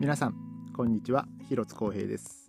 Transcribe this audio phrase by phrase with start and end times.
[0.00, 0.34] 皆さん
[0.74, 1.26] こんにちは。
[1.50, 2.48] 広津光平です、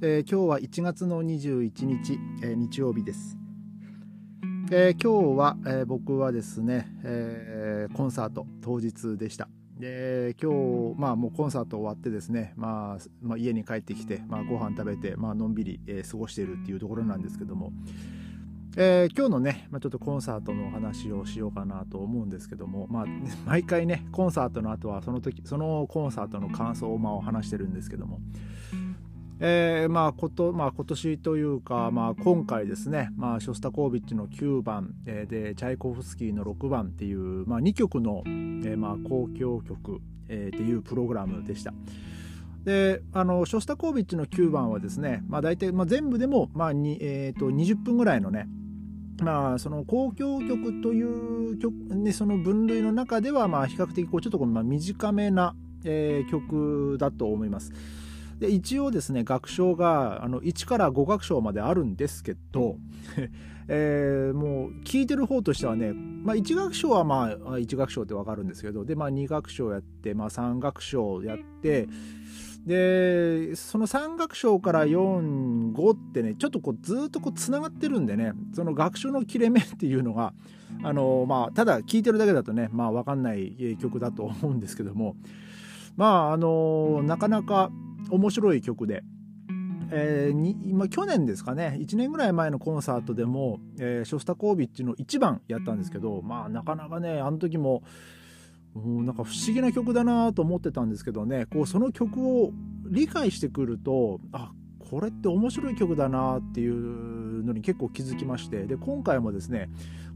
[0.00, 3.36] えー、今日は1月の21日、えー、日曜日です、
[4.70, 9.50] えー、今日は、え僕はですね、えコンサート当日でした。
[9.78, 17.74] で今日、まあ、もうコンサート終わってですね、まあまあ、家に帰ってきて、まあ、ご飯食べて、まあのんびり、え過ごしているっていうところなんですけども、
[18.78, 23.06] えー、今日のね、まあ、ちょっとコンサートのお話をしようかなと思うんですけども、まあ、
[23.46, 28.20] 毎回ねコンサートの後はその時そのコンサートの感想をまあ話してるんですけども、
[29.40, 41.72] えー、まあこと、まあ、今年というか、まあ、今回ですね、まあ、ショスタコービッチの9番、えー、でチャイコフスキーの6番っていう、まあ、2曲の、えーまあ、交響曲、えー、っていうプログラムでした。
[42.64, 48.48] であのショスタコービッチの9番はですね、まあ、大体、まあ、全部でも、まあにえー、と20分ぐらいのね
[49.22, 57.72] まあ、その交響曲という曲、ね、その分類の中では、まあ、比較的こうちょっとこう、短めな、えー、曲だと思います。
[58.38, 62.76] で一応ですね楽章があの1から5楽章まであるんですけど、
[63.68, 71.88] えー、もう聴いてる方としてはね、まあ、1楽章はまあ1楽章って分かるんですけどで、まあ、2楽章やって、まあ、3楽章やって
[72.66, 80.32] でその3楽章から45ってねちょっとこうずっとこうつながってるんでねその楽章の切れ目っていうのが
[80.82, 85.14] あのまあただ聴いてるだけだとねまあ分かんない曲だと思うんですけども
[85.96, 87.70] まああのなかなか
[88.10, 89.02] 面白い曲で。
[89.92, 97.84] えー、に今去年ですかね1年ぐらい前のコンサートでも、えー、ショスタコービッチの1番やったんですけどまあなかなかねあの時も
[98.84, 102.52] うなんか不思議な曲だなと思ってたんですけどねこうその曲を
[102.84, 104.52] 理解してくるとあ
[104.90, 108.66] これって面白い曲だなっていうのに結構気づきまして。
[108.66, 109.68] で今回もですね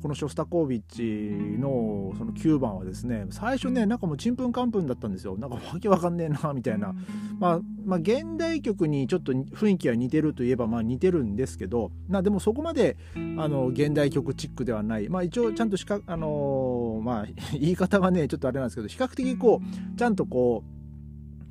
[0.02, 5.36] このショスタコービッチのその9番はですね最初ねなんかもうちんぷんかんぷんだったんですよ。
[5.36, 6.94] なんかわけわかんねえなみたいな、
[7.38, 11.90] まあ、まあ現代曲にちょっと雰囲気は似てるといえばまあ似てるんですけど。
[12.08, 12.96] なでもそこまで
[13.36, 15.08] あの現代曲チックではない。
[15.08, 20.79] まあ一応ちゃんとしかあのー、まあ言い方はねちょっとあれなんですけど比較的こうちゃんとこう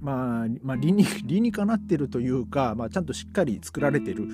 [0.02, 4.28] まあ、まあ、理に理にかなってるというか、まあ、ちゃんとしっかり作られてる、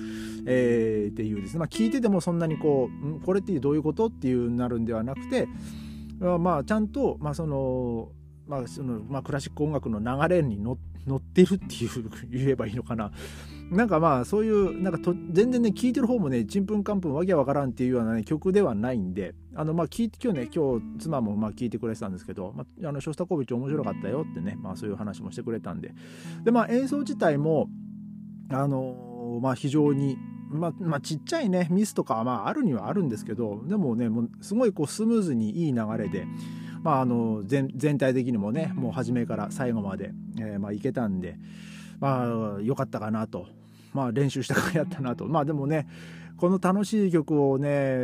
[0.46, 2.88] えー、っていうですね、まあ、聞いててもそんなにこ
[3.20, 5.48] うこれってどういうことっていうなるんではなくて
[6.20, 8.08] まあちゃんと、まあその
[8.46, 10.78] まあそのまあ、クラシック音楽の流れに乗
[11.16, 13.10] ってるっていう言えばいいのかな
[13.70, 25.92] なんかまあそういうなんかと全然ね聴いてる方もねちんぷんかんぷんわけわからんっていうような、ね、曲ではないんであのまあ聞いて今日ね今日妻もまあ聞いてくれてたんですけど、まあ、あのショスタコービッチ面白かったよってね、まあ、そういう話もしてくれたんで。
[26.44, 27.68] でまあ演奏自体も
[28.50, 30.16] あのまあ非常に
[30.48, 36.28] まあ、まあ、ちっちゃいねミスとかはまああるにはあるんですけどでもねもうすごいこうスムーズにいい流れで、
[36.86, 41.36] まあ、あの全全体的にもねもう初めから最後まで、えー、まあいけたんで。
[41.98, 43.46] まあ良かったかなと。
[43.92, 45.24] まあ練習したからやったなと。
[45.26, 45.88] まあでもね
[46.36, 47.96] この楽しい曲をね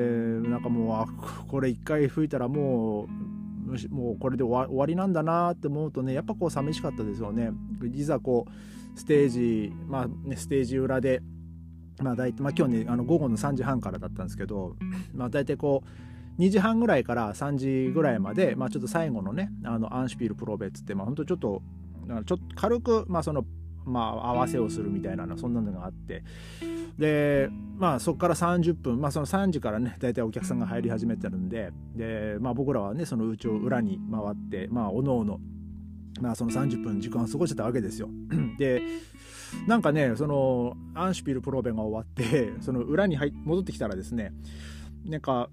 [0.49, 1.07] なんかも
[1.47, 7.53] うこれ一回吹いたらもうもうこれで終わりなんだなって思うとねやっぱこう寂しかったですよね。
[7.95, 11.23] いざこうステージまあねステージ裏で
[12.01, 14.77] まあ大体まあ今日ねあの午後の3時半からだったんですけど
[15.15, 21.63] まあ大体こう2時半ぐらいから3時ぐらいまで、まあ、ちょっと最後のねあのアンシュピールプロベッツって、まあ、本当ちょっと
[22.27, 23.45] ちょっと軽く、まあ、その
[23.85, 26.23] まあ、合わせをするみたいなのそんなのがあって
[26.99, 35.41] でまあそこから30分、まあ、その3時からね大体お客さんが入り始めてるんでで、まあ、僕らはねそのうちを裏に回ってまあおのおの
[36.21, 38.09] まあその30分時間を過ごしてたわけですよ。
[38.59, 38.83] で
[39.67, 44.33] なんかねそのアンシュピルプロベが終わってその裏に入戻ってきたらですね
[45.05, 45.49] なんか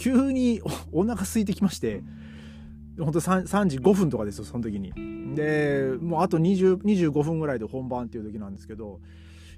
[0.00, 0.62] 急に
[0.92, 2.02] お腹空いてきまして
[2.98, 4.92] 本当 3, 3時5分とかですよその時に。
[5.34, 8.98] でもうあと25分ぐらいで本番っていう時なんですけど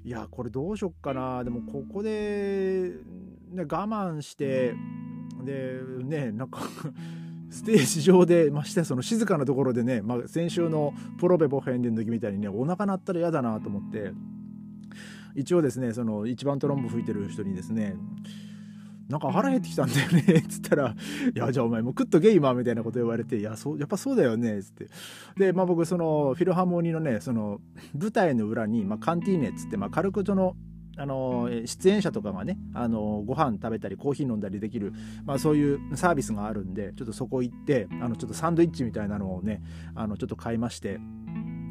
[0.03, 1.43] いやこれどうしよっかな。
[1.45, 2.91] でもここで、
[3.51, 4.75] ね、我慢して
[5.45, 6.59] でねなんか
[7.49, 14.11] ステージ上でましてその静かなところでね、まあ、先週のプロベボフェンデンの時みたいにねお腹鳴ったら嫌だなと思って
[15.35, 17.95] 一応ですねその一番トロンボ吹いてる人にですね
[19.13, 20.95] なんか腹減ってきたんだよねっつったら
[21.35, 24.89] 「いやじゃあお前もう食っとけ今」みたいなこと言われて「いやそうやっぱそうだよね」っつって。
[25.37, 27.61] で、まあ、僕そのフィルハーモニーのねその
[27.95, 30.55] 舞台の裏に、まあ、カンティーネっつって、まあ、軽くその
[30.97, 34.93] あの出演者とかがねあのご飯食べたりコーヒー飲んだりできる、
[35.25, 39.61] まあ、そういうサービスがあるんでちょっとそこ行ってあのちょっとサンドイッチみたいなのをね
[39.93, 40.99] あのちょっと買いまして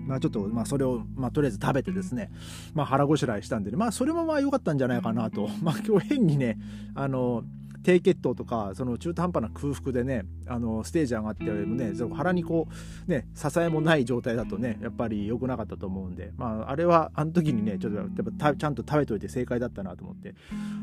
[0.07, 2.31] まあ、ちょっと、まあ、それを、まあ、とりあえず食べてですね、
[2.75, 6.59] まあ、腹ごしらえしたんで、ね、まあ、それもまあ良かったんじゃないかなと、 まあ、今日変にね、
[6.95, 7.45] あの、
[7.83, 12.69] 低血糖とかその中途半端な空腹でねあのステージ上がってもね腹にこ
[13.09, 18.09] うね支えもない状態だとねやっぱり良くなかったと思うんで、まあ、あれはあの時にねちょっとやっ
[18.39, 20.35] ぱちゃんと食べといて正解だったなと思って。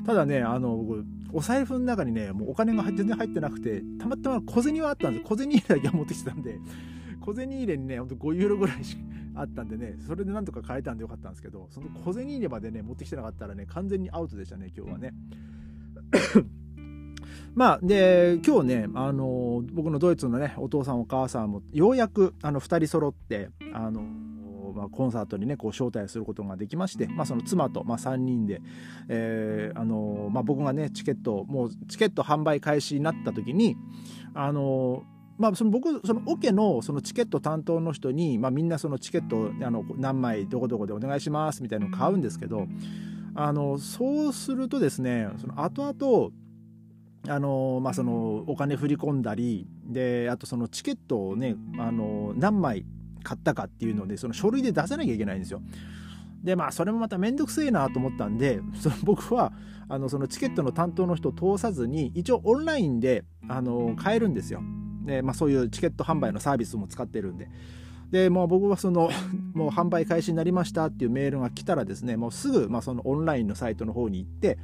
[0.05, 0.83] ただねあの
[1.31, 6.59] お財布の中にねもうお金が全然入ってなくてたまたま小銭はあったんです小銭だけは持ってきてたんで。
[7.21, 9.01] 小銭入れにねほんと5ユーロぐらいしか
[9.35, 15.13] あったんでねそれでなんとか買えたんでよかったんですけどその小銭入れまでね持ってきてなかったらね完全にアウトでしたね今日はね。
[17.55, 24.03] まあで今日ねあの僕のドイツのねお父さんお母さんもようやくあの2人揃ってあの
[24.71, 28.61] まあ、コンサートにねこう招待することができまして、まあ、その妻と、まあ、3人で、
[29.09, 33.75] えーあのまあ、僕がねチケットもうチケット販売開始になった時に
[34.33, 35.03] あの
[35.39, 42.67] まあ、その僕そのオケのそのチケット担当の人に、まあ、みんなそのチケットあの何枚どこどこでお願いしますみたいなのを買うんですけど
[43.35, 46.31] あのそうするとですねその後々
[47.27, 52.85] あのまあ、そのお金振り込んだりであとそのチケットをねあの何枚
[53.23, 55.61] 買ったかっていうのでその書類で出さなきゃいけないんですよ。
[56.41, 59.51] でまあそれもまた面倒くせえなと思ったんでその 僕は
[59.89, 64.61] あのそのチケットの担当の人を通さずに一応オンラインであの買えるんですよ。
[65.09, 67.49] で、まあ、そういうチケット販売のサービスも使ってるんで。
[68.11, 69.09] で、もう僕はその、
[69.53, 74.59] もう販売開始になりましたっていうメールが来たらですね、もうすぐ、まあ、そのオンラインのサイトの方に行って、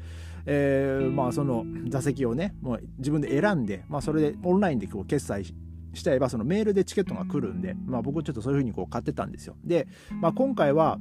[0.46, 5.54] えー、まあ、その座席をね、もう自分で選んで、まあ、それでオンラインでこう決済し
[5.96, 9.56] ちゃえば、そのメールでチケットが来るんで、まあ、僕ちょっとそういうふうにこう買ってたんですよ。
[9.64, 9.88] で、
[10.22, 11.00] まあ、今回は、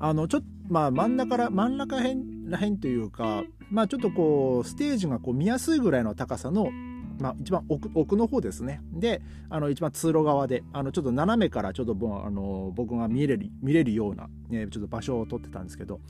[0.00, 6.70] あの、ちょっと、まあ、真ん中から、真ん中辺らへんというか、まあ、ちょっとこう、ステージがこう見やすいぐらいの高さの
[7.18, 8.80] まあ、一番奥奥の方ですね。
[8.92, 11.92] で、あの一番通路側で、あのちょっと斜めからちょっと
[12.24, 16.00] あの僕が見れる見れるような、ね、ちょっと場所を取ってたんですけど、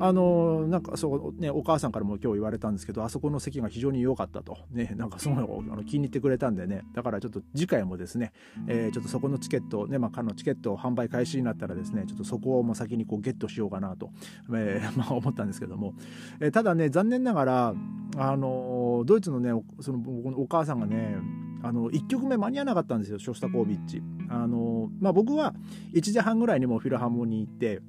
[0.00, 8.32] あのなんかそう、ね、お母さんからも今日言われたんですけど、あそこの席が非常に良かったと、ね、なんかすごいあの気に入ってくれたんでね、だからちょっと次回もですね、
[8.66, 14.10] えー、ちょっとそこのチケット、ね、まあ、彼のチケットを販売開始になったらですね、ちょっとそこをもう先にこうゲットしようかなと、
[14.52, 15.94] えー、 まあ、思ったんですけども、
[16.40, 17.74] えー、ただね、残念ながら、
[18.16, 21.16] あのドイツのね、その僕のお母さんがね
[21.62, 24.02] あの1曲目間に合わなかったんですよショスタコービッチ。
[24.28, 25.54] あのまあ、僕は
[25.94, 27.80] 1時半ぐらいにもフィルハーモニー行って、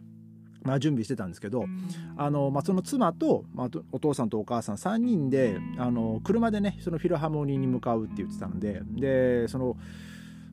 [0.64, 1.66] まあ、準備してたんですけど
[2.18, 9.78] あの、まあ、その妻と、まあ、お父さんとお母さん3人であの車でねそのフィルハーモニーに向かうって言ってたのででその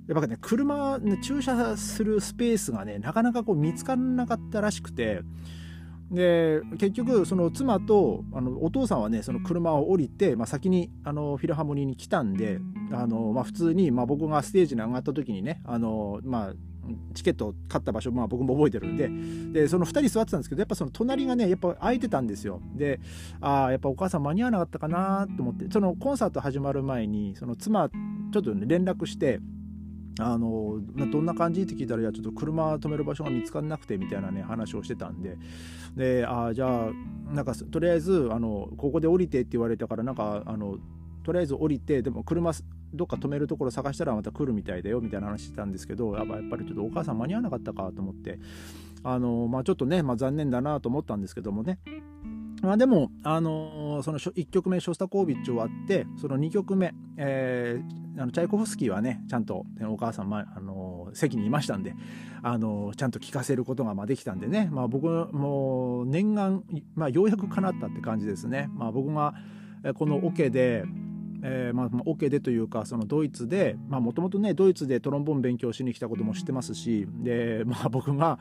[0.08, 5.20] やっぱね車、ね、駐車するスペースがねなかなかこう見つからなかったらしくて
[6.12, 12.60] で結局その妻とあのお父さんはねその車を降りて、まあ、先にあのフィルハーモニーに来たんで
[12.92, 16.52] あの、まあ、普通に、まあ、僕がステージに上がった時にねあの、まあ、
[17.14, 18.96] チケット買った場所、まあ、僕も覚えてるん
[19.52, 22.60] ででその2人座ってたんですけどやっぱその隣がねやっぱ空いてたんですよ。
[22.74, 23.00] で
[23.40, 29.40] ああやっぱお母さん間に合わなかったかなと思ってそのコンサート始まる前にその妻ちょっと、ね、連絡して
[30.18, 30.78] あの
[31.10, 35.38] どんな感じって聞いたらいやちょっと車止める場所が見つからなくてみたいなね話をしてたんで。
[35.96, 40.78] であじゃあなんかとりあえずあのここで降りてって言われたからなんかあの
[41.24, 42.52] とりあえず降りてでも車
[42.94, 48.38] どっか止めるところ探したらまた来るみたいだよみたいな話してたんですけどやっぱやっぱりちょっとお母さん間に合わなかったかと思って。
[49.04, 51.78] あのまあちょっとね、まあ、残念だなと思ったんですけどもね。
[52.62, 61.94] まあ、でも、あのー、その1曲目ショスタコービッチ終わってその2曲目、えー、あのチャイコフスキーはねちゃんとお母さん、まあのー、席にいましたんで、
[62.42, 66.62] あのー、ちゃんと聴かせることがまあできたんでね、まあ、僕も念願、
[66.94, 68.70] まあ、ようやく叶ったって感じですね。
[68.74, 69.34] まあ、僕が
[69.94, 70.84] このオ、ケで
[71.42, 78.38] えー、まあ、オ、ケでというかそのドイツでもともとねドイツでトロンボーン勉強しに来たことも知ってますしで、まあ、僕が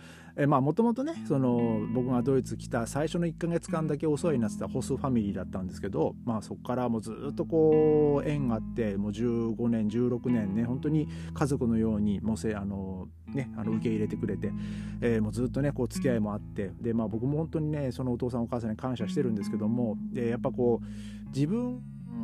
[0.47, 14.51] もともとねその僕がドイツ来た最初の1ヶ月間だけお世話になってたホスファミリーだったんですけど、まあ、そこからもうずっとこう縁があってもう15年16年ね本当に家族のようにもうせあのね、あの受け入れてくれて、
[14.99, 21.81] えー、もうずっとねこう付き合いもあってで、まあ、僕も本当にねそのお父さんお母さんに感謝してるんですけどもでやっぱこう自分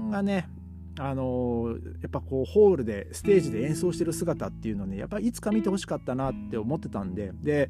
[0.10, 0.50] がね
[1.00, 7.70] あのやっぱこうホールでステージで演奏してる姿っていうのねやっぱいつか見てほしかったなって思ってたんでで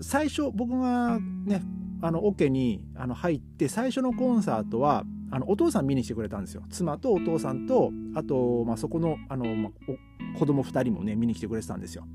[0.00, 1.62] 最初僕がね
[2.02, 6.62] あのオケにあの入って最初のコンサートはあのお父さん見に来てくれたんですよ。
[6.70, 12.06] 妻とお父さんとあと、まあ、そこのあの、まあ、子供2人もね見に来てくれてたんですよ。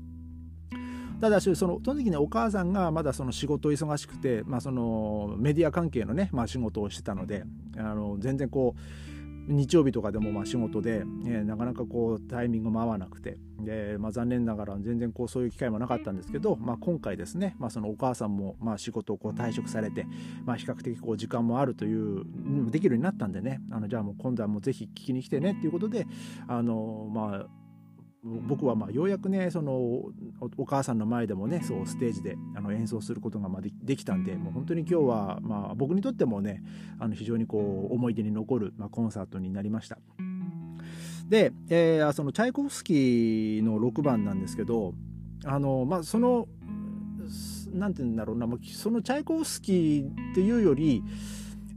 [1.20, 7.44] ただしそのその時ねお母さんがまだその仕事忙しくて、まあ、そのメディア関係のね、まあ、仕事をしてたので
[7.76, 8.80] あの全然こう
[9.50, 20.06] 日曜日とかでもまあ仕事で、え、なかなかこうタイミングも合わなくてで、まあ、残念ながら全然こうそういう機会もなかったんですけど、まあ、今回ですね、まあ、そのお母さんもまあ仕事をこう退職されて、
[20.44, 22.24] まあ、比較的こう時間もあるという
[22.70, 26.06] できるようになったんでねあのじゃあもう今度はもうぜひ聞きに来てねっていうことで
[26.48, 27.46] あのまあ
[28.22, 29.72] 僕はまあようやくねその
[30.58, 36.62] お母さんの前でもねそうステージであの演奏することがまあできたんでもう本当に今日はまあ僕にとってもね
[36.98, 39.98] あの非常にこう思い出に残るまあコンサートになりました。
[41.28, 44.94] で、えー、そのチャイコフスキーの6番なんですけど
[45.44, 46.48] あのまあその
[47.72, 51.02] なんて言うんだろうなそのチャイコフスキーっていうより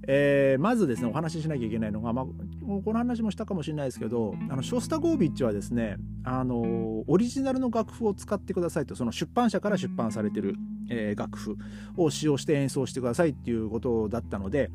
[0.07, 2.25] えー、まずですねお話ししなきゃいけないのが、まあ、
[2.63, 10.55] この話もしたかもしれないですけどあのショスタゴービッチはですねあのオリジナルの楽譜を使ってくださいとその出版社から出版されてる、
[10.89, 11.57] えー、楽譜
[11.97, 14.71] を使用して演奏してくださいっていうことだったので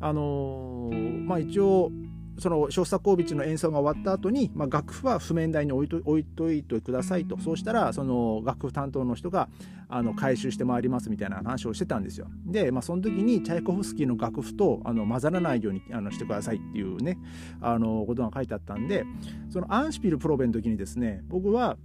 [0.00, 0.90] あの
[1.24, 1.90] まあ一応
[2.38, 7.38] そのショスタコービッチの演奏が終わった後に、まあ、楽譜は譜面台に置いと置いといてくださいと。
[7.38, 9.48] そうしたらその楽譜担当の人が
[9.88, 12.28] あの回収してまいりますみたいな話をしてたんですよ。
[12.46, 17.18] で、まあ、その時にチャイコフスキーの楽譜とあの混ざらないようにあのしてくださいっていうね
[17.60, 19.04] あのことが書いてあったんで
[19.50, 21.76] そのアンシピルプロベの時にですね僕は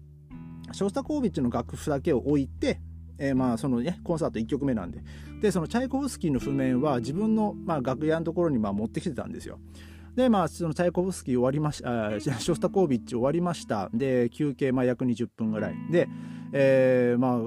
[0.72, 2.80] ショスタコービッチの楽譜だけを置いて
[3.20, 5.04] えー、まあそのねコンサート1曲目なんで。
[5.40, 9.60] でそのチャイコフスキーの譜面は自分の、まあ、楽屋のところにまあ持ってきてたんですよ
[10.16, 13.90] でまあそのチャイコフスキー終わりましたショスタコービッチ終わりました。
[13.94, 15.76] で休憩まあ約20分ぐらい。
[15.92, 16.08] で、
[16.52, 17.40] えー、まあ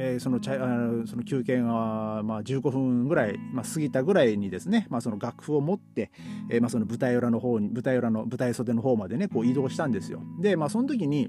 [0.00, 6.12] えー、そのチャあその休憩がまあ15分ぐらい、まあ、過ぎたぐらいにですね、まあ、その楽譜を持って、
[6.50, 10.22] えー、まあその舞台裏の方に舞台裏の舞台袖の方までねこう移動したんですよ。
[10.40, 11.28] でまあその時に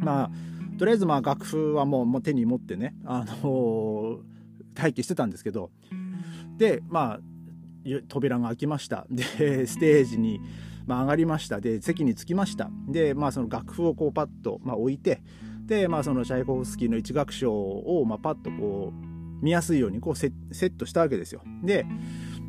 [0.00, 0.30] まあ
[0.78, 4.18] とりあえずまあ楽譜はもうもう手に持ってね、あのー、
[4.76, 5.70] 待機してたんですけど。
[6.56, 7.20] でまあ
[8.08, 10.40] 扉が開きましたで ステージに、
[10.86, 15.22] まあ、上がりましたで席に着きましたで、まあ、その楽譜をこうパッと、まあ、置いて
[15.66, 21.42] で、まあ、そのチャイコフスキーの一楽章を、まあ、パッとこう見やすいようにこうセットしたわけですよ。
[21.62, 21.86] で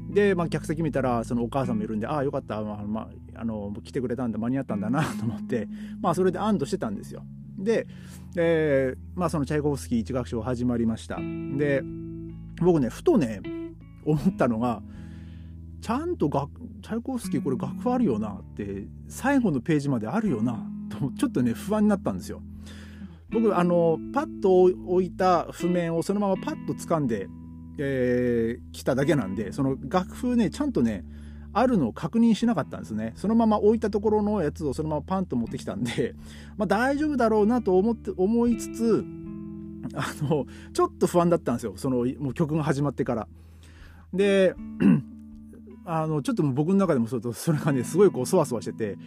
[0.09, 3.01] で、まあ、客席見たらそのお母さんもいるんでああよかった、まあま
[3.35, 5.67] あ、あの来てくれたんで間に合ったんだな と思って、
[6.01, 7.25] まあ、それで安堵してたんですよ。
[7.57, 7.87] で、
[8.35, 11.19] えーまあ、そのチャイコフスキー一楽章始まりました。
[11.57, 11.83] で
[12.61, 13.41] 僕ねふとね
[14.05, 14.81] 思ったのが
[15.87, 16.51] ちゃんと楽
[16.83, 22.41] チャイコフスキーこれ楽譜あるよなって最後のページまであるよなとちょっとね不安になったんですよ。
[23.29, 27.29] 僕あのパッと置いた譜面をそのままパッと掴んで、
[27.77, 31.05] えー、来ただけなんでその楽譜ねちゃんとね
[31.53, 36.15] あるのを確認しなかったんですねそのまま置いたところのやつをそのままパンと持ってきたんで、
[36.57, 39.05] まあ、大丈夫だろうなと思って思いつつ
[39.95, 43.27] あのちょっと不安だったんですよそのもう曲が始まってから。
[44.13, 44.53] で
[45.89, 48.97] あのちょっと僕の中でもそそれがねすごいこうそわそわしてて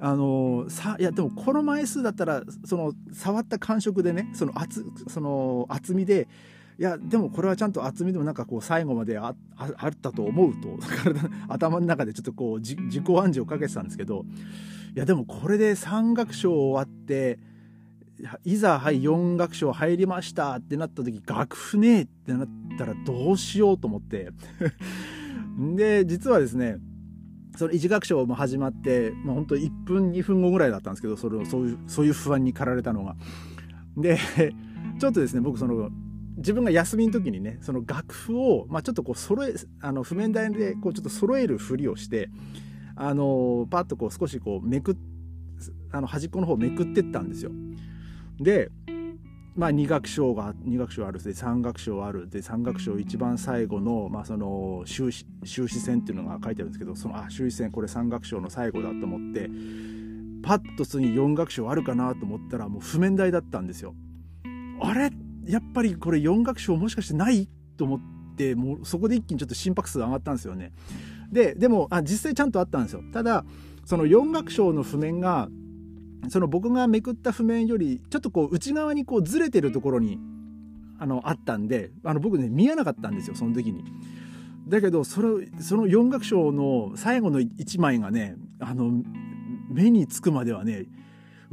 [0.00, 6.26] あのさいやでもこの枚数だったらその触った感触でねその厚その厚みで
[6.78, 10.78] いやでもこれはちゃんと厚みでもなんかこう最後までああったと思うと
[11.48, 14.24] 頭の中でちょっとこう自己暗示をかけてたんですけど
[14.96, 17.38] いやでもこれで3楽章終わって
[18.44, 24.30] いざはい4楽章入りましたってなった時楽譜ねえってなったらどうしようと思って。
[25.76, 26.76] で実はですね
[27.56, 33.16] その一楽章も始まって、まあ、本当1分2分後ぐらいだったんですけどそれをそういうそういう不安に駆られたのが。
[33.96, 34.18] で
[34.98, 35.90] ちょっとですね僕その
[36.36, 42.28] 自分が休みの時にねその楽譜を、まあ、ちょっとこう揃えあの譜面台でこうちょっと揃えるふりをして
[42.96, 44.96] あのパッとこう少しこうめく
[45.92, 47.52] あの端っこの方をめくってったんですよ。
[48.40, 48.70] で
[49.56, 59.48] まあ、2楽章が2楽章あるで3楽章あるで3楽章一番最後の,、まあその終止終止線っていうのが書いてあるんですけどそのあ終止線これ3楽章の最後だと思って
[60.42, 63.94] パッと次4楽章あるかなと思ったらもう譜面台だったんですよ。
[64.80, 65.10] あれ？
[65.46, 67.48] やっぱりこれ4楽章もしかしてない？
[67.76, 68.00] と思っ
[68.36, 70.72] てもうそこで一気にちょっと心拍数上がったんですよね。
[71.30, 73.02] ででもあ実際ちゃんとあったんですよ。
[73.12, 73.44] ただ
[73.84, 75.48] その4楽章の譜面が
[76.28, 80.18] その僕がめくった譜面よりちょっとこう内側にこうずれてるところに
[80.98, 83.84] あのあったんであの僕ね見えなかったんですよその時に。
[84.68, 88.90] だけどそれその4楽章の最後の1枚がねあの
[89.68, 90.86] 目につくまではね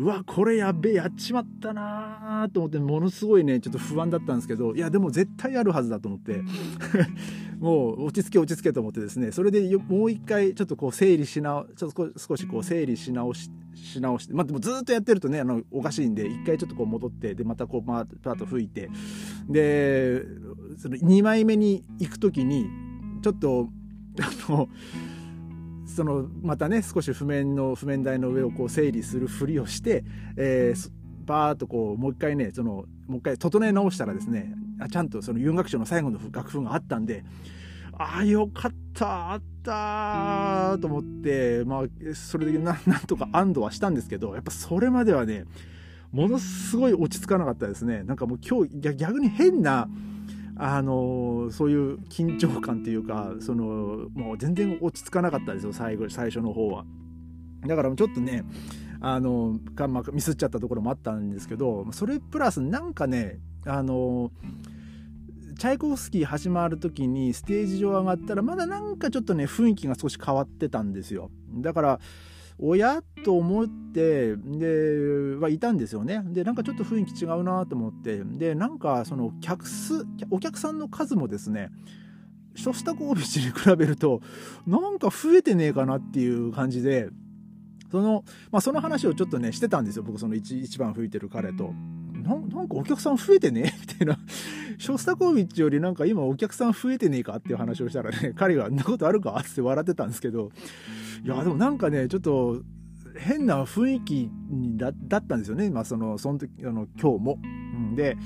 [0.02, 6.42] うわこれやべえやっちまったなーと思ってものすごいねちょっと不安だったんですけどいやでも絶対あるはずだと思って
[7.62, 18.90] もう落ち着け落ち着けと思ってですねそれでもう一回ちょっとこう整理し直ちょっと少しこう整理し直しし直してまあでもずっとやってるとねあのおかしいんで一回ちょっとこう戻ってでまたこうパーッと吹いて
[19.48, 20.24] で
[20.78, 22.66] その2枚目に行く時に
[23.22, 23.70] ちょっと
[24.20, 24.68] あの
[25.96, 30.04] そのまたね少し譜面の譜面台の上をこう整理するふりをして、
[30.38, 30.90] えー、
[31.26, 37.24] バーッとこうもう一回ねそのもう一回整え直したらですねあちゃんとその有楽章の最後の楽譜があったんで
[37.94, 45.46] ああよかったあったと思ってまあそれでなんとか安堵はしたんですけどやっぱそれまではね
[46.12, 48.04] ものすごい落ち着かなかったですね。
[48.04, 49.88] なんかもう今日逆に変な
[50.64, 56.86] あのそういう緊張感っていうかそのもう全然落ち着かなかったですよ最後最初の方は。
[57.66, 58.44] だからちょっとね
[59.00, 64.32] あのか、ま、ミスっちゃったところもあったんですけどそれプラスなんかねあの
[65.58, 71.32] チャイコフスキー始まる時にステージ上上がったらまだなんかちょっとね雰囲気が少し変わってたんですよ。
[71.56, 72.00] だから
[72.60, 81.70] 親と思ってではいたんですよねでなんかちょっと雰囲気違うなと思ってでなんかその客数お客さんの数もですね
[82.56, 84.22] ショスタコービチに比べると
[84.68, 87.10] なんか増えてねえかなっていう感じで
[87.92, 91.74] その,、まあ、その話をちょっとねしてたんですよ僕その一一番吹いてる彼と。
[92.22, 94.20] なんかお客さん増えてねみたいな。
[94.82, 99.40] ショスタコービッチよりなんか今お客さん増えてねえかっていう話をしたらね、彼がんなことあるか？
[99.40, 100.50] って笑ってたんですけど、
[101.24, 102.64] いや、でもなんかね、ちょっと
[103.16, 104.32] 変な雰囲気
[104.78, 105.70] だだったんですよね。
[105.70, 107.38] まあその、その時、あの、今日も。
[107.44, 108.18] うん、で、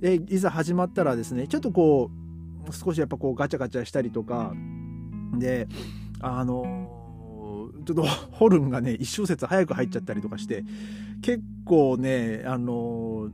[0.00, 2.10] で、いざ始まったらですね、ちょっとこ
[2.68, 4.52] う、少しやっぱこうガチャガチャしたりとか、
[5.38, 5.68] で、
[6.20, 6.88] あの
[7.84, 10.64] ちょっとホルンがね、一小節早く入っちゃったりとかして、
[11.22, 13.30] 結構ね、あの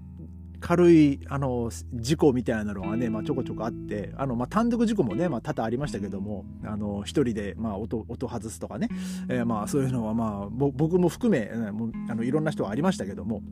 [0.64, 8.88] 軽い、あの、事故みたいなのがね、まあ、ちょこちょこあって、あの、まあ、単独事故もね、まあ、多々ありましたけども、あの、一人で、まあ、音、音外すとかね、
[9.28, 13.42] えー、まあ、そういうのは、まあ、僕も含め、あの、いろんな人はありましたけども、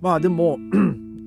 [0.00, 0.56] まあ、でも、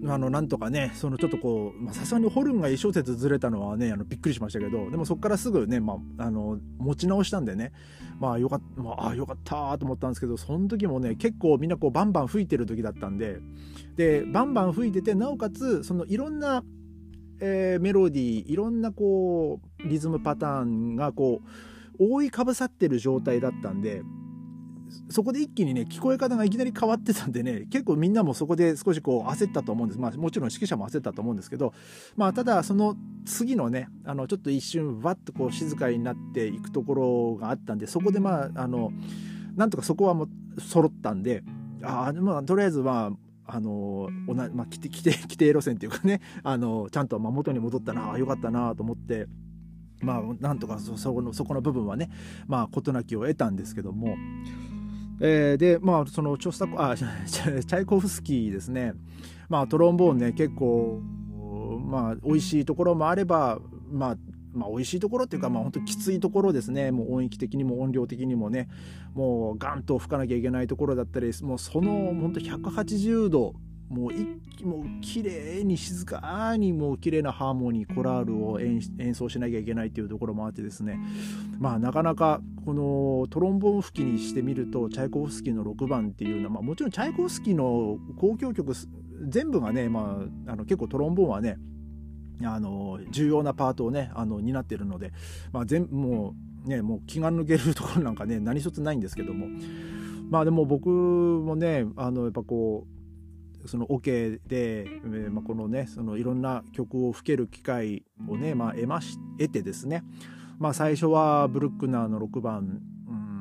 [0.05, 7.71] あのなんとかねそのちょっとこうさすがにホルンが1小節ずれたのはねあのびっくりしましたけどでもそこからすぐね、まあ、あの持ち直したんでね
[8.19, 13.39] まあよかった、まあ、あよかったと思ったんですけどその時もね結構みんなこうバンバン吹いてる時だったんで
[13.95, 16.63] でバンバン吹いててなおかつそのいろんな、
[17.39, 21.47] えー、メロディーいろんなこうリズムパターンがこう
[21.99, 24.03] 覆いかぶさってる状態だったんで
[25.09, 31.73] そこで一気にね聞こえ方がいきなり変わってたんでね結構みんなもそこで少しこう焦ったと思うんですまあもちろん指揮者も焦ったと思うんですけど
[32.15, 38.91] まあただその次のねあのちょっと一瞬わっとこう静かになっていくところがあったんでそこでまああの
[39.55, 41.43] なんとかそこはもう揃ったんで
[41.83, 49.27] あまあとりあえずまああのおな、まあ、規定規定路線っていうかねあのちゃんとまあ元に戻ったなよかったなと思って。
[50.01, 52.09] まあ、なんとかそそこのそこの部分はね
[52.47, 54.15] まあ事なきを得たんですけども
[55.19, 58.93] えー、でまあそのチョスタコあ チャイコフスキーですね。
[59.49, 61.01] まあトロンボーンね結構
[61.85, 63.59] まあ美味しいところもあれば
[63.91, 64.17] まあ
[64.53, 66.89] まあ、美味しいところっていうか、まあ、本当きついところですね。
[66.91, 68.67] もう音域的にも音量的にもね。
[69.13, 73.53] もうガンと吹かなきゃいけないところだったりもうその本当180度
[73.89, 80.99] もう一気もう綺麗に静かにもう綺麗なハーモニーコラールを演奏しなきゃいけないっていうところもあってですね。
[81.57, 88.73] まあなかなかこのトロンボン吹きにしてみるとチャイコフスキーの6番っていうのは、まあ、もちろんチャイコフスキーの交響曲
[89.29, 91.57] 全部がね、まあ、あの結構トロンボンはね
[92.43, 95.13] あの重要なパートをねあの担ってるので、
[95.53, 99.47] まあ、全もうねもう気が抜けるところなんかね何一つないんですけども。
[100.29, 102.96] まあでも僕もねあのやっぱこう
[103.65, 110.03] そのオ、ケで、えーまあ、このねそのいろんな曲を吹ける機会をね、まあ、得まし得てですね、
[110.59, 112.81] まあ、最初はブルックナーの6番、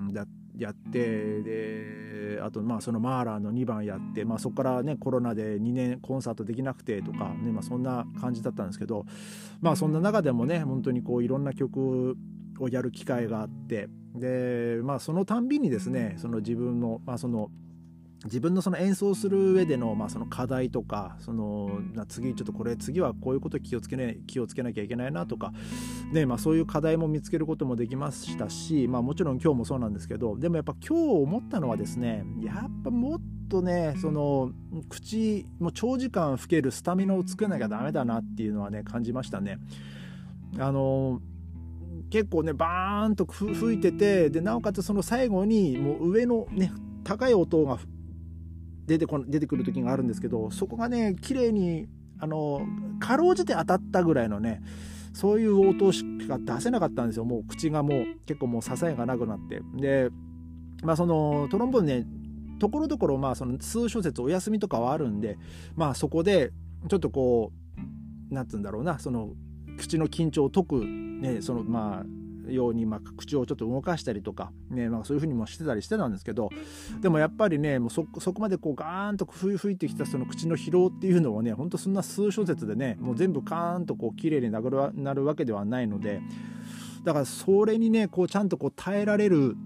[0.08, 0.26] うん、や
[0.58, 9.04] やってであとまあそのマーラーの2番やって、まあ、そこからねコロナで2年コンサートできなくてとか、ねまあ、そんな感じだったんですけど
[9.60, 12.16] まあそんな中でもね本当にこういろんな曲
[12.58, 17.50] をやる機会があってでまあそのたんびにですねその自分のまあその
[18.24, 25.52] 自分のその演奏する上での,、まあその課題とかその次ちょっとこれ次はこういうこと気をつけ,、ね、気をつけなきゃいけないなとか、
[26.12, 34.50] ねまあ、そういう課題も見つけることもできましたし、まあ、もちろん今日もそうなんですけどでもやっぱ今日思ったのはですねやっぱもっとねその
[34.88, 39.58] 口も長時間吹けるスタミナを作らなきゃダメだなっていうのはね感じましたね。
[40.58, 41.20] あの
[42.10, 46.72] 結構ねバーンと吹いててでなおかつその最後にもう上のね
[47.04, 47.78] 高い音が
[48.86, 51.86] 出てこ出てくる時があるんですけどそこがね綺麗に
[52.18, 52.66] あの
[53.00, 54.62] かろうじて当たったぐらいのね
[55.12, 57.24] そういう音しか出せなかったんですよ。
[57.24, 59.62] もう口がもう結構もう支えがなくなって。
[59.74, 60.10] で
[60.82, 62.06] まあそのトロンボーンね
[62.58, 65.38] ところどころまあその数小節お休みとかはあるんで
[65.74, 66.52] まあそこで
[66.88, 67.52] ちょっとこ
[68.30, 69.30] うなんつうんだろうなその
[69.78, 72.06] 口の緊張を解くねそのまあ
[72.48, 76.50] ように、まあ、口をちょっと動かしたりとか、ねまあ、そういうふうにもしてたりしてたんですけど
[77.00, 84.60] でもやっぱりねもうそこまでこうガーンと吹いてきたその口の疲労っていうのをねほんとそんな数小節でねもう全部カーンとこう綺麗にな
[85.14, 86.20] るわけではないので
[87.04, 89.56] だからそれにねこうちゃんとこう耐えられる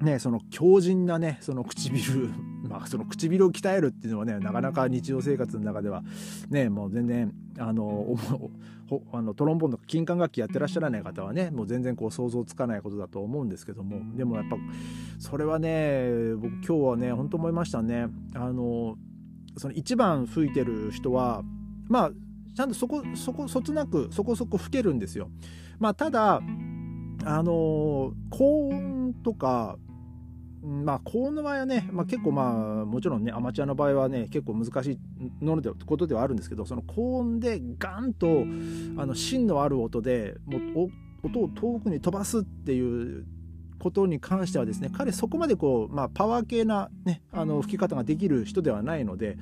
[0.00, 2.30] ね、その強靭なねその唇
[2.76, 6.02] まあその唇を鍛えるっていうのはねなかなか日常生活の中では
[6.50, 8.16] ねもう全然あの
[9.12, 14.56] あのトロンボーンとか金管楽器やってらっしゃらない方はねもう全然こう想像つかないことだと思うんですけどもでもやっぱ
[15.18, 18.08] それはね僕今日はね本当思いましたね。
[18.34, 18.96] あの
[19.56, 21.42] その1番吹いてる人は
[21.88, 22.10] まあ
[22.54, 25.30] ちゃんとそこそこそつなくそこそこ吹けるんですよ。
[25.78, 26.42] まあただ
[27.24, 29.78] あの高音とか
[30.66, 34.98] まあ、高音の場合はね、まあ、結構まあもちろんねアマチュアの場合はね結構難しい
[35.40, 38.26] のでことではあるんですけどその高音でガンと
[38.96, 40.90] あの芯のある音でもう
[41.22, 43.24] 音を遠くに飛ばすっていう
[43.78, 49.36] ことに関してはですね彼そこまでこう、まあ、パワー系な、ね、あの吹き方ができる人ではないので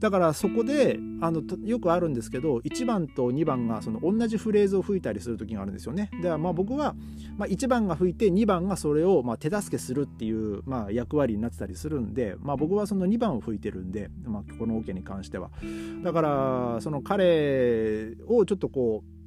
[0.00, 6.10] だからそこであのよくあるんですけど1番と2番がその同じフレーズを吹いたりする時があるんですよね。
[6.22, 6.94] ではまあ僕は、
[7.36, 15.50] まあ、1番が吹いて2番がそれをまあ手助けするっていう、まあ、役割になってたりするんで、まあ、僕はその2番を吹いてるんで、まあ、このオ、ケに関しては。
[16.02, 19.20] だからその彼をちょっとこう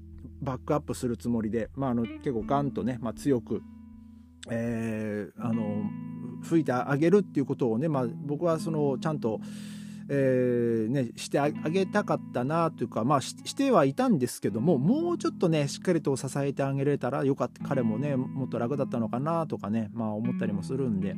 [0.43, 3.61] バックアップするつもりで、まあ、あの結構ガンとね、まあ、強く、
[4.49, 5.83] えー、あの
[6.43, 9.39] 吹いてあげるっていうことをね、まあ、僕はそのちゃんと
[10.09, 21.15] えーね、してあげたかったなというか、まあし、てはいたんですけどももうちょっとねしっかりと支えてあげれたらよかった彼もねもっと楽だったのかなとかね、まあ、思ったりもするんで、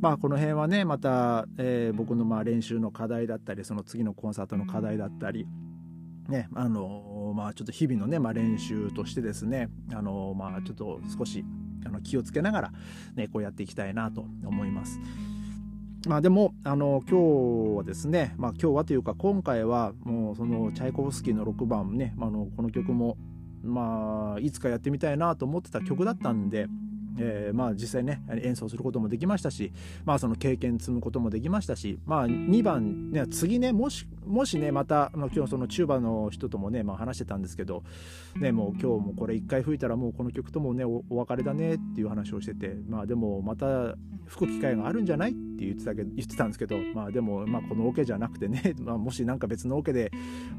[0.00, 5.46] まあ、この辺はねまた、えー、僕のまあ練習の課題だったりその次のコンサートの課題だったり。
[6.28, 11.44] ねあのまあ、ちょっと日々のね、まあ、練習としてですね、あのまあ、ちょっと少し
[11.84, 12.72] あの気をつけながら、
[13.14, 14.98] ね、こうやっていきたいなと思います。
[16.06, 23.16] まあでもあの今日はですね、まあ、今日はというか今回はもうそのチャイコフスキーの6番ね、まあのこの曲も
[23.62, 26.66] まあいつかやってみたいなと思ってた曲だったんで、
[27.18, 29.72] えー、まあ実際ね演奏することもできましたし、
[30.04, 37.82] まあ、その経験積むこともできましたし、まあ、2番、ね、次ねもしもしねまた、まあ、今日そのチューバの人ともね、まあ、話してたんですけど、
[38.36, 43.96] ね、もう今日もこれ1回吹いたらもうこの曲ともねお別れだねっていう話をしてて、まあ、でもまた
[44.26, 50.10] 吹く機会があるんじゃないって言ってたけ言ってたんですけど、まあ、でも、まあ、このオ、ケじゃなくてね、 まあ、もし何か別のオ、ケで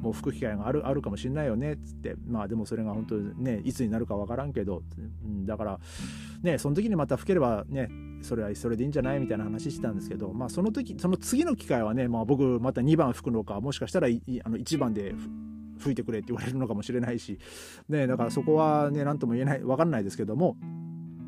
[0.02, 4.84] もう吹く機会があるあるかもしれないよねっつってまあでもそれが本当にねいつになるか分からんけど、
[5.46, 5.80] だから
[6.46, 7.90] ねその時にまた吹ければね
[8.22, 14.10] それはそれでいいんじゃないみたいな話してたんですけど、まあ、その時その次の機会はね、まあ、僕また2番吹くのかもしかしたらあ
[14.50, 15.14] の1番で
[15.80, 17.38] 吹いてくれって言われるのかもしれないし、
[17.90, 20.56] ね、だからそこはね何とも言えない分かんないですけども。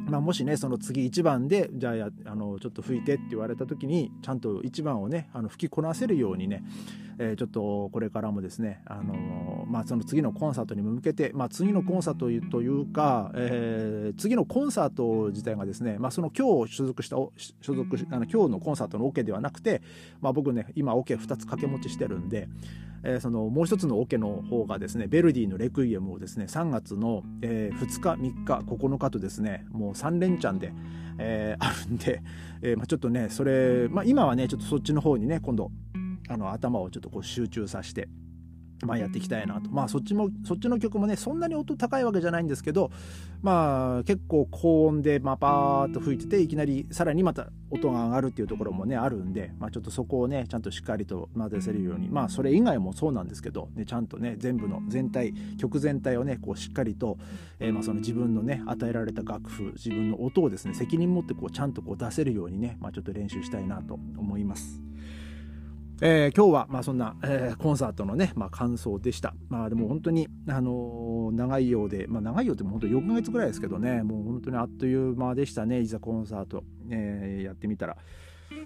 [0.10, 1.92] まあ、もしねその次1番でじゃ
[2.26, 6.64] ああのちょっと吹いてって言われた時にちゃんと1番をねあの吹きこなせるようにね、
[7.20, 19.82] えー、ちょっとこれからもですね、あのまあ、その次のコンサートに向けて、まあ、次のコンサートというか、えー、次のコンサート自体がですね、まあ、その今日所属した所属あの今日のコンサートのオ、ケではなくて、
[20.22, 22.48] まあ、僕ね今オ、ケ2つ掛け持ちしてるんで、
[23.04, 30.74] えー、そのもう一つのオ、ケの方がですねベルディのレクイエムをですね3月の、えー、2日3日9日とですねもう3連チャンで、
[31.18, 32.22] えー、あるんで、
[32.62, 35.72] えーまあ、ちょっとねそれ、まあ、今はねちょっとそっちの方にね今度
[36.30, 38.08] あの頭をちょっとこう集中させて。
[38.86, 39.70] まあ、やっていきたいなと。
[39.72, 42.92] まあそっちもそっちの曲もねそんなに音高いわけじゃないんですけど
[43.42, 52.10] まあ結構高音で、まあ、パーッと吹いてていきなりさらにまた音が上がるっていうところもねあるんで、まあ、ちょっとそこをねちゃんとしっかりと混ぜせるように。
[52.10, 57.18] まあそれ以外もそうなんですけど、ね、ちゃんとね全部の全体曲全体をねこうしっかりと、
[57.60, 64.82] えー、まあその自分のね与えられた楽譜自分の音をですね責任持ってこうちゃんとこう出せるようにね、まあ、ちょっと練習したいなと思います。
[66.00, 69.34] えー、今日はまあそんな、えー、コンサートのね、まあ、感想でした。
[69.50, 77.98] まあでも本当に、あのー、長いようで、まあ、長いようでも本当4ヶ月ぐらいですけどね、もう本当にあっという間でしたね、いざコンサート、えー、やってみたら。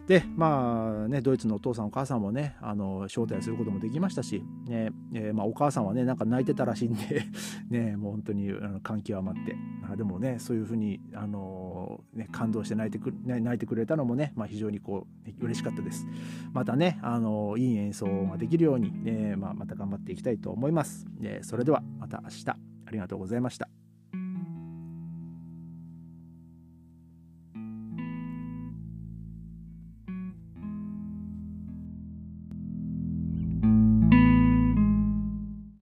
[0.08, 7.24] でまあねドイツのお父さんお母さんもねあの招待することもできましたし、ねえー、まあ、お母さんはねなんか泣いてたらしいんで
[7.70, 9.56] ねもう本当にあの感極まって、
[9.90, 16.06] あ、でもねそういうふうにあの、ね、感動して泣いてく泣いてくれたのもね、まあ、非常にこう嬉しかったです。
[16.54, 22.72] またねあのいい演奏ができるように、ねまあ、また頑張っていきたいと思います、え、それではまた明日。
[22.92, 23.81] ありがとうございました。